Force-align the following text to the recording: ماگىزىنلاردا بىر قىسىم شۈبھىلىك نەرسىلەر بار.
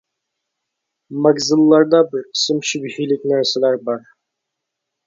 ماگىزىنلاردا 1.25 2.01
بىر 2.15 2.27
قىسىم 2.31 2.65
شۈبھىلىك 2.71 3.31
نەرسىلەر 3.35 3.81
بار. 3.91 4.07